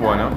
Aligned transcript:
Bueno. 0.00 0.30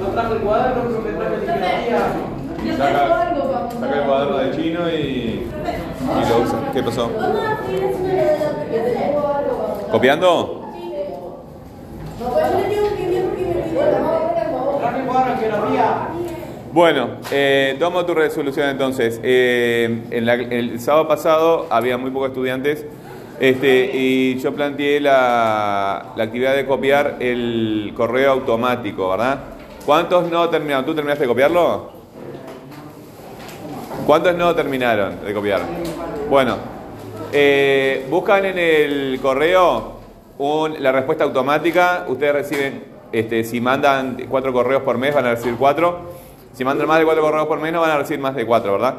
No 0.00 0.06
trajo 0.08 0.32
el 0.34 0.40
cuaderno, 0.40 0.82
pero 0.84 1.00
me 1.00 1.10
traje 1.12 1.46
la 1.46 1.54
librería. 1.54 1.98
Saca, 2.76 3.02
saca 3.80 3.94
el 3.98 4.04
cuaderno 4.06 4.36
de 4.38 4.50
chino 4.56 4.88
y, 4.90 4.92
y 4.94 6.28
lo 6.28 6.38
usa. 6.42 6.58
¿Qué 6.72 6.82
pasó? 6.82 7.10
¿Copiando? 9.90 10.60
Traje 14.80 14.98
el 15.00 15.06
cuaderno 15.06 15.40
que 15.40 15.48
lo 15.48 15.56
mía. 15.70 16.08
Bueno, 16.74 17.18
eh, 17.30 17.76
tomo 17.78 18.04
tu 18.04 18.14
resolución 18.14 18.68
entonces. 18.68 19.20
Eh, 19.22 20.02
el 20.10 20.80
sábado 20.80 21.06
pasado 21.06 21.68
había 21.70 21.96
muy 21.98 22.10
pocos 22.10 22.30
estudiantes 22.30 22.84
este, 23.38 23.92
y 23.94 24.40
yo 24.40 24.52
planteé 24.52 24.98
la, 24.98 26.14
la 26.16 26.24
actividad 26.24 26.56
de 26.56 26.66
copiar 26.66 27.18
el 27.20 27.92
correo 27.96 28.32
automático, 28.32 29.08
¿verdad? 29.08 29.38
¿Cuántos 29.86 30.28
no 30.28 30.48
terminaron? 30.48 30.84
¿Tú 30.84 30.96
terminaste 30.96 31.22
de 31.22 31.28
copiarlo? 31.28 31.92
¿Cuántos 34.04 34.34
no 34.34 34.52
terminaron 34.56 35.24
de 35.24 35.32
copiar? 35.32 35.60
Bueno, 36.28 36.56
eh, 37.32 38.04
buscan 38.10 38.46
en 38.46 38.58
el 38.58 39.20
correo 39.22 40.00
la 40.80 40.90
respuesta 40.90 41.22
automática. 41.22 42.04
Ustedes 42.08 42.32
reciben, 42.32 42.82
este, 43.12 43.44
si 43.44 43.60
mandan 43.60 44.26
cuatro 44.28 44.52
correos 44.52 44.82
por 44.82 44.98
mes, 44.98 45.14
van 45.14 45.26
a 45.26 45.36
recibir 45.36 45.54
cuatro. 45.56 46.23
Si 46.54 46.64
mandan 46.64 46.86
más 46.86 46.98
de 47.00 47.04
cuatro 47.04 47.22
correos 47.22 47.46
por 47.46 47.58
mes, 47.60 47.72
no 47.72 47.80
van 47.80 47.90
a 47.90 47.98
recibir 47.98 48.20
más 48.20 48.34
de 48.34 48.46
cuatro, 48.46 48.72
¿verdad? 48.72 48.94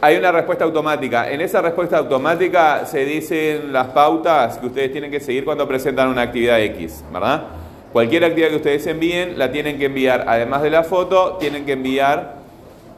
Hay 0.00 0.16
una 0.16 0.32
respuesta 0.32 0.64
automática. 0.64 1.30
En 1.30 1.40
esa 1.40 1.62
respuesta 1.62 1.98
automática 1.98 2.84
se 2.84 3.04
dicen 3.04 3.72
las 3.72 3.86
pautas 3.88 4.58
que 4.58 4.66
ustedes 4.66 4.92
tienen 4.92 5.10
que 5.10 5.20
seguir 5.20 5.44
cuando 5.44 5.66
presentan 5.68 6.08
una 6.08 6.22
actividad 6.22 6.60
X, 6.60 7.04
¿verdad? 7.12 7.44
Cualquier 7.92 8.24
actividad 8.24 8.48
que 8.50 8.56
ustedes 8.56 8.86
envíen, 8.88 9.38
la 9.38 9.52
tienen 9.52 9.78
que 9.78 9.84
enviar, 9.86 10.24
además 10.26 10.62
de 10.62 10.70
la 10.70 10.82
foto, 10.82 11.36
tienen 11.38 11.64
que 11.64 11.72
enviar, 11.72 12.34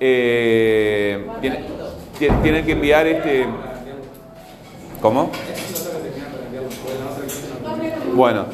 eh, 0.00 1.26
tienen, 1.42 1.66
ti- 2.18 2.28
tienen 2.42 2.64
que 2.64 2.72
enviar 2.72 3.06
este, 3.06 3.46
¿cómo? 5.02 5.30
Bueno, 8.14 8.46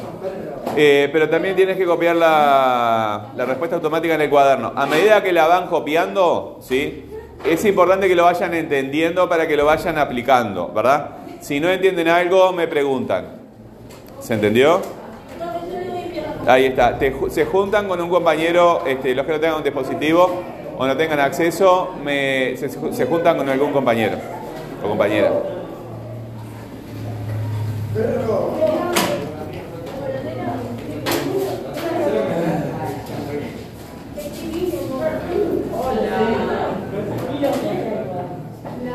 eh, 0.75 1.09
pero 1.11 1.29
también 1.29 1.55
tienes 1.55 1.77
que 1.77 1.85
copiar 1.85 2.15
la, 2.15 3.31
la 3.35 3.45
respuesta 3.45 3.75
automática 3.75 4.15
en 4.15 4.21
el 4.21 4.29
cuaderno. 4.29 4.73
A 4.75 4.85
medida 4.85 5.21
que 5.23 5.31
la 5.31 5.47
van 5.47 5.67
copiando, 5.67 6.59
¿sí? 6.61 7.05
Es 7.45 7.65
importante 7.65 8.07
que 8.07 8.15
lo 8.15 8.23
vayan 8.23 8.53
entendiendo 8.53 9.27
para 9.27 9.47
que 9.47 9.57
lo 9.57 9.65
vayan 9.65 9.97
aplicando, 9.97 10.71
¿verdad? 10.73 11.09
Si 11.41 11.59
no 11.59 11.69
entienden 11.69 12.07
algo, 12.07 12.53
me 12.53 12.67
preguntan. 12.67 13.25
¿Se 14.21 14.35
entendió? 14.35 14.79
Ahí 16.47 16.65
está. 16.65 16.97
Se 17.29 17.45
juntan 17.45 17.87
con 17.87 18.01
un 18.01 18.09
compañero, 18.09 18.83
este, 18.85 19.13
los 19.13 19.25
que 19.25 19.31
no 19.33 19.39
tengan 19.39 19.57
un 19.57 19.63
dispositivo 19.63 20.41
o 20.77 20.87
no 20.87 20.97
tengan 20.97 21.19
acceso, 21.19 21.95
se 22.91 23.05
juntan 23.05 23.37
con 23.37 23.49
algún 23.49 23.71
compañero 23.71 24.17
o 24.83 24.87
compañera. 24.87 25.31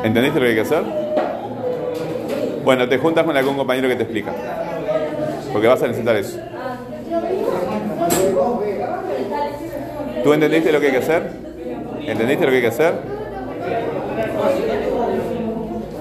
¿Entendiste 0.08 0.40
lo 0.40 0.44
que 0.46 0.48
hay 0.48 0.54
que 0.54 0.62
hacer? 0.62 0.82
Bueno, 2.64 2.88
te 2.88 2.96
juntas 2.96 3.26
con 3.26 3.36
algún 3.36 3.58
compañero 3.58 3.88
que 3.88 3.96
te 3.96 4.04
explica. 4.04 4.32
Porque 5.52 5.68
vas 5.68 5.82
a 5.82 5.86
necesitar 5.86 6.16
eso. 6.16 6.38
¿Tú 10.24 10.32
entendiste 10.32 10.72
lo 10.72 10.80
que 10.80 10.86
hay 10.86 10.92
que 10.92 10.98
hacer? 10.98 11.30
¿Entendiste 12.06 12.44
lo 12.46 12.50
que 12.50 12.56
hay 12.56 12.62
que 12.62 12.68
hacer? 12.68 12.94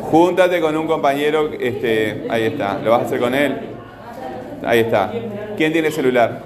Júntate 0.10 0.62
con 0.62 0.78
un 0.78 0.88
compañero, 0.88 1.52
este, 1.60 2.28
ahí 2.30 2.44
está, 2.44 2.80
lo 2.80 2.92
vas 2.92 3.02
a 3.02 3.06
hacer 3.08 3.20
con 3.20 3.36
él. 3.36 3.58
Ahí 4.66 4.80
está. 4.80 5.12
¿Quién 5.58 5.74
tiene 5.74 5.92
celular? 5.92 6.44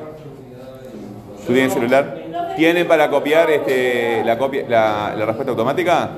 ¿Tú 1.45 1.53
tienes 1.53 1.73
celular? 1.73 2.23
¿Tienen 2.55 2.87
para 2.87 3.07
copiar 3.11 3.51
este, 3.51 4.23
la, 4.25 4.39
copia, 4.39 4.65
la, 4.67 5.13
la 5.15 5.25
respuesta 5.27 5.51
automática? 5.51 6.09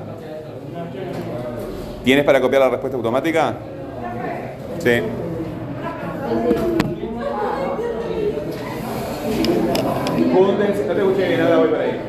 ¿Tienes 2.04 2.24
para 2.24 2.40
copiar 2.40 2.62
la 2.62 2.68
respuesta 2.70 2.96
automática? 2.96 3.54
Sí. 4.78 5.00
Júntense, 10.34 10.86
no 10.86 10.94
te 10.94 11.00
escuché 11.00 11.28
bien, 11.28 11.40
ahora 11.42 11.56
voy 11.58 11.68
para 11.68 11.82
ahí. 11.84 12.00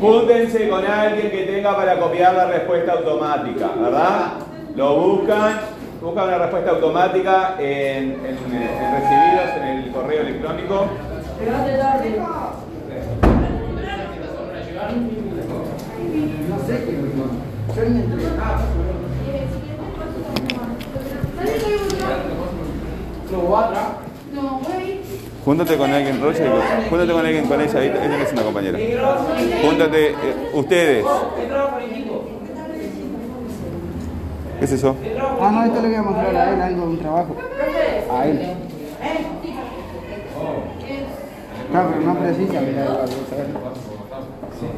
Júntense 0.00 0.68
con 0.68 0.84
alguien 0.86 1.30
que 1.30 1.42
tenga 1.44 1.76
para 1.76 1.98
copiar 1.98 2.34
la 2.34 2.46
respuesta 2.46 2.92
automática, 2.92 3.68
¿verdad? 3.80 4.32
Lo 4.76 4.96
buscan, 5.00 5.60
buscan 6.00 6.28
una 6.28 6.38
respuesta 6.38 6.70
automática 6.70 7.54
en, 7.58 7.66
en- 7.66 8.26
en 8.26 8.94
recibidos 8.94 9.56
en 9.56 9.64
el 9.84 9.90
correo 9.92 10.20
electrónico. 10.22 10.86
Lo 17.76 18.16
voy 18.16 18.24
atrás. 18.24 18.60
Júntate 25.44 25.76
con 25.76 25.90
alguien, 25.92 26.20
Roger, 26.20 26.48
júntate 26.90 27.12
con 27.12 27.24
alguien 27.26 27.46
con 27.46 27.60
ella, 27.60 27.82
ella 27.82 28.22
es 28.22 28.32
una 28.32 28.42
compañera. 28.42 28.78
Júntate, 29.62 30.10
eh, 30.10 30.14
ustedes. 30.52 31.04
¿Qué 34.58 34.64
es 34.66 34.72
eso? 34.72 34.94
Ah, 35.40 35.50
no, 35.50 35.64
esto 35.64 35.80
le 35.80 35.88
voy 35.88 35.96
a 35.96 36.02
mostrar 36.02 36.36
a 36.36 36.54
él 36.54 36.60
algo 36.60 36.80
de 36.82 36.88
un 36.88 36.98
trabajo. 36.98 37.36
A 38.12 38.26
él. 38.26 38.40
Claro, 41.70 41.88
pero 41.92 42.00
no 42.04 42.18
precisa, 42.18 42.60
mira. 42.60 43.06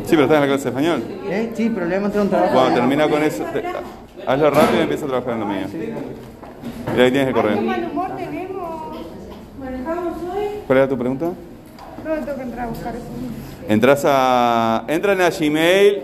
Sí, 0.04 0.10
pero 0.10 0.22
estás 0.22 0.36
en 0.36 0.40
la 0.42 0.46
clase 0.46 0.62
de 0.64 0.68
español. 0.70 1.02
¿Eh? 1.28 1.50
Sí, 1.54 1.70
pero 1.74 1.86
le 1.86 1.94
voy 1.96 1.98
a 1.98 2.00
mostrar 2.02 2.22
un 2.24 2.30
trabajo. 2.30 2.52
Cuando 2.54 2.74
termina 2.74 3.08
con 3.08 3.22
eso, 3.24 3.44
te- 3.52 3.64
hazlo 4.26 4.50
rápido 4.50 4.78
y 4.80 4.82
empieza 4.82 5.04
a 5.04 5.08
trabajar 5.08 5.34
en 5.34 5.40
lo 5.40 5.46
mío. 5.46 5.66
Mira, 6.92 7.04
ahí 7.04 7.10
tienes 7.10 7.28
el 7.28 7.34
correo. 7.34 7.60
mal 7.60 7.88
humor 7.90 8.16
tenemos. 8.16 8.96
Manejamos 9.58 10.14
hoy. 10.34 10.46
¿Cuál 10.66 10.78
era 10.78 10.88
tu 10.88 10.98
pregunta? 10.98 11.26
No, 11.26 12.14
tengo 12.24 12.36
que 12.36 12.42
entrar 12.42 12.66
a 12.66 12.68
buscar 12.68 12.94
eso. 12.94 13.04
Entras 13.68 14.02
a, 14.06 14.84
entran 14.88 15.20
a 15.20 15.30
Gmail. 15.30 16.02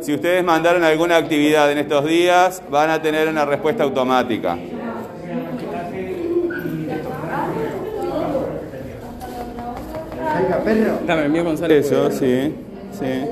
Si 0.00 0.14
ustedes 0.14 0.44
mandaron 0.44 0.84
alguna 0.84 1.16
actividad 1.16 1.70
en 1.72 1.78
estos 1.78 2.04
días, 2.04 2.62
van 2.70 2.90
a 2.90 3.02
tener 3.02 3.28
una 3.28 3.44
respuesta 3.44 3.82
automática. 3.82 4.56
Perro. 10.64 10.98
Dame, 11.06 11.24
el 11.24 11.30
mío 11.30 11.44
González. 11.44 11.86
Eso, 11.86 12.10
sí, 12.10 12.54
sí. 12.92 13.24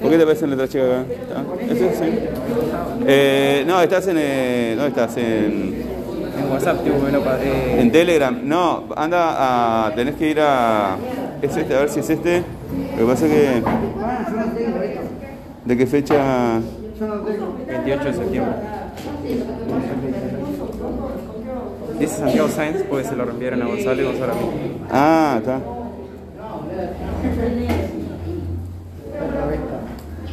¿Por 0.00 0.10
qué 0.10 0.18
te 0.18 0.24
parece 0.24 0.44
en 0.44 0.50
letra 0.50 0.68
chica 0.68 0.84
acá? 0.84 1.04
¿Está? 1.10 1.74
¿Eso 1.74 2.04
sí? 2.04 2.35
Eh, 3.06 3.64
no, 3.66 3.80
estás 3.80 4.06
en... 4.08 4.16
eh, 4.18 4.74
¿Dónde 4.76 4.88
estás? 4.88 5.16
En, 5.16 5.84
En 6.38 6.50
WhatsApp, 6.52 6.82
tipo, 6.84 6.96
eh, 7.06 7.76
en 7.80 7.90
Telegram. 7.92 8.38
No, 8.42 8.84
anda 8.96 9.86
a... 9.86 9.94
Tenés 9.94 10.14
que 10.16 10.30
ir 10.30 10.40
a... 10.40 10.96
Es 11.42 11.56
este, 11.56 11.74
a 11.74 11.80
ver 11.80 11.88
si 11.88 12.00
es 12.00 12.10
este. 12.10 12.42
Lo 12.92 13.06
que 13.06 13.12
pasa 13.12 13.26
es 13.26 13.32
que... 13.32 13.60
No. 13.60 13.76
¿De 15.64 15.76
qué 15.76 15.86
fecha? 15.86 16.60
Yo 16.98 17.06
no 17.06 17.14
tengo. 17.22 17.56
28 17.66 18.04
de 18.04 18.12
septiembre. 18.12 18.52
Dice 21.98 22.14
Santiago 22.18 22.48
Sáenz, 22.48 22.82
pues 22.88 23.06
se 23.06 23.16
lo 23.16 23.24
reenviaron 23.24 23.62
a 23.62 23.66
Gonzalo 23.66 24.02
y 24.02 24.04
Gonzalo 24.04 24.32
a 24.32 24.36
mí. 24.36 24.42
Ah, 24.90 25.36
está. 25.38 25.58
Perro 29.12 29.50
esta. 29.50 29.78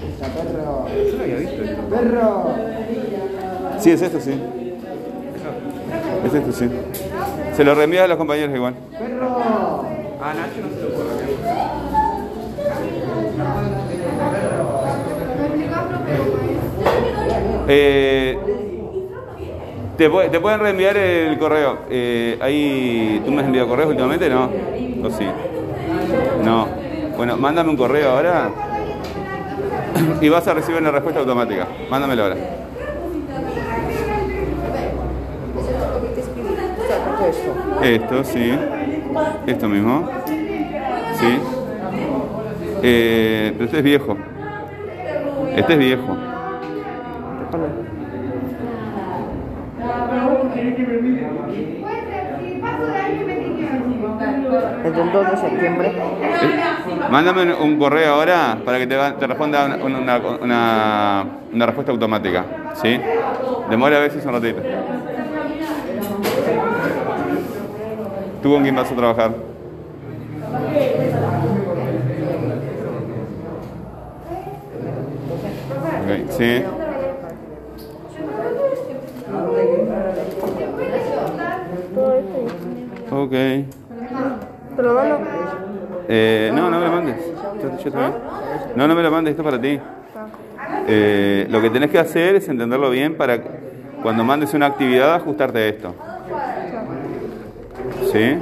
Esta 0.07 0.27
perro. 0.27 0.85
Yo 1.09 1.17
lo 1.17 1.23
había 1.23 1.35
visto 1.37 1.63
esto. 1.63 1.81
Perro. 1.93 2.55
Sí, 3.79 3.91
es 3.91 4.01
esto, 4.01 4.19
sí. 4.19 4.39
Es 6.25 6.33
esto, 6.33 6.51
sí. 6.51 6.69
Se 7.55 7.63
lo 7.63 7.75
reenvías 7.75 8.05
a 8.05 8.07
los 8.07 8.17
compañeros 8.17 8.55
igual. 8.55 8.73
Perro. 8.97 9.85
Ah, 10.21 10.33
Nacho 10.33 10.61
no 10.61 10.69
se 10.75 10.81
lo 10.81 10.89
puedo. 10.89 11.13
Eh, 17.67 18.37
te 19.97 20.09
pueden 20.09 20.59
reenviar 20.59 20.97
el 20.97 21.37
correo. 21.37 21.79
Eh, 21.89 22.37
ahí, 22.41 23.21
¿Tú 23.23 23.31
me 23.31 23.41
has 23.41 23.47
enviado 23.47 23.67
correos 23.67 23.89
últimamente? 23.89 24.29
No. 24.29 24.49
¿O 25.03 25.09
sí? 25.11 25.25
No. 26.43 26.67
Bueno, 27.15 27.37
mándame 27.37 27.69
un 27.69 27.77
correo 27.77 28.09
ahora. 28.11 28.72
Y 30.21 30.29
vas 30.29 30.47
a 30.47 30.53
recibir 30.53 30.81
una 30.81 30.91
respuesta 30.91 31.19
automática. 31.19 31.67
Mándamelo 31.89 32.23
ahora. 32.23 32.35
Esto, 37.83 38.23
sí. 38.23 38.53
Esto 39.47 39.69
mismo. 39.69 40.09
Sí. 41.15 41.39
Eh, 42.83 43.51
pero 43.53 43.65
este 43.65 43.77
es 43.77 43.83
viejo. 43.83 44.17
Este 45.55 45.73
es 45.73 45.79
viejo. 45.79 46.17
Desde 54.83 55.01
el 55.01 55.11
2 55.11 55.31
de 55.31 55.37
septiembre. 55.37 55.93
Mándame 57.09 57.53
un 57.53 57.77
correo 57.77 58.13
ahora 58.15 58.57
para 58.63 58.77
que 58.77 58.87
te, 58.87 59.27
responda 59.27 59.77
una, 59.83 61.65
respuesta 61.65 61.91
automática. 61.91 62.45
¿Sí? 62.73 62.99
Demora 63.69 63.97
a 63.97 64.01
veces 64.01 64.25
un 64.25 64.33
ratito. 64.33 64.61
¿Tú 68.41 68.51
con 68.51 68.63
quién 68.63 68.75
vas 68.75 68.91
a 68.91 68.95
trabajar? 68.95 69.31
Sí. 76.29 76.63
Ok. 83.23 83.31
¿Te 83.31 84.81
lo 84.81 84.93
mando? 84.93 85.17
Eh, 86.09 86.51
no, 86.53 86.69
no 86.69 86.79
me 86.79 86.85
lo 86.85 86.91
mandes. 86.91 87.15
Yo- 87.61 87.77
yo 87.83 87.91
también. 87.91 88.13
No, 88.75 88.87
no 88.87 88.95
me 88.95 89.01
lo 89.03 89.11
mandes, 89.11 89.31
esto 89.31 89.41
es 89.43 89.45
para 89.45 89.61
ti. 89.61 89.79
Eh, 90.87 91.47
lo 91.49 91.61
que 91.61 91.69
tenés 91.69 91.89
que 91.89 91.99
hacer 91.99 92.35
es 92.35 92.49
entenderlo 92.49 92.89
bien 92.89 93.15
para 93.15 93.39
cuando 94.01 94.25
mandes 94.25 94.53
una 94.53 94.65
actividad 94.65 95.15
ajustarte 95.15 95.57
a 95.57 95.67
esto. 95.67 95.95
¿Sí? 98.11 98.37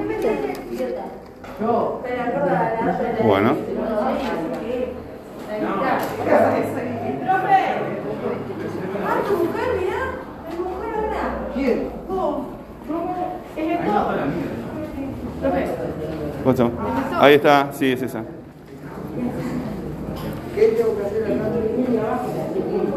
Bueno. 3.23 3.70
Ahí 17.21 17.35
está, 17.35 17.69
sí, 17.71 17.91
es 17.91 18.01
esa. 18.01 18.23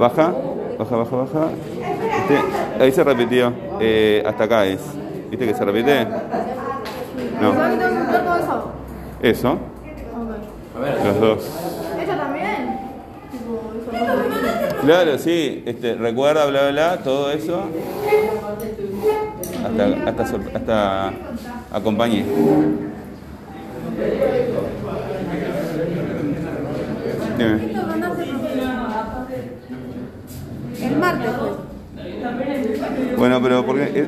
Baja, 0.00 0.34
baja, 0.78 0.96
baja, 0.96 1.16
baja. 1.16 1.48
Este, 2.20 2.82
ahí 2.82 2.90
se 2.90 3.04
repitió. 3.04 3.52
Eh, 3.80 4.22
hasta 4.26 4.44
acá 4.44 4.64
es. 4.64 4.80
¿Viste 5.28 5.46
que 5.46 5.52
se 5.52 5.62
repite? 5.62 6.06
No. 7.38 7.52
eso? 9.20 9.58
Los 11.04 11.20
dos. 11.20 11.50
¿Ella 12.00 12.16
también? 12.16 12.78
Claro, 14.86 15.18
sí. 15.18 15.64
Este, 15.66 15.96
recuerda, 15.96 16.46
bla, 16.46 16.62
bla, 16.62 16.70
bla, 16.70 17.02
todo 17.04 17.30
eso. 17.30 17.64
Hasta, 19.66 20.22
hasta, 20.22 20.38
hasta 20.56 21.12
acompañe. 21.70 22.24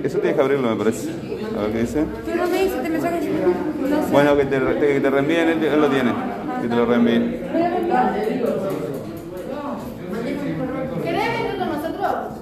Eso 0.06 0.19
tienes 0.19 0.37
que 0.37 0.43
abrirlo, 0.43 0.70
me 0.70 0.76
parece. 0.76 1.11
A 1.58 1.62
ver 1.62 1.73
qué 1.73 1.79
dice. 1.81 2.05
Bueno, 4.12 4.37
que 4.37 4.44
te, 4.44 4.58
que 4.79 5.00
te 5.00 5.11
reenvíen, 5.11 5.49
él, 5.49 5.64
él, 5.64 5.81
lo 5.81 5.88
tiene. 5.88 6.12
Que 6.62 6.69
te 6.69 6.76
lo 6.76 6.87
reenvíen. 6.87 7.41
¿Querés 11.03 11.32
venir 11.32 11.58
con 11.58 11.69
nosotros? 11.73 12.36